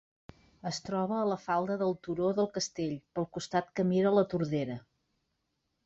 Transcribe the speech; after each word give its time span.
Es 0.69 0.79
troba 0.87 1.15
a 1.23 1.27
la 1.31 1.37
falda 1.43 1.77
del 1.83 1.93
turó 2.09 2.31
del 2.41 2.51
castell, 2.57 2.97
pel 3.19 3.31
costat 3.39 3.71
que 3.77 3.87
mira 3.93 4.19
la 4.21 4.29
Tordera. 4.35 4.81